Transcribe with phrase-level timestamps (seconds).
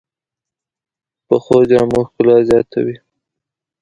[1.27, 2.95] پخو جامو ښکلا زیاته وي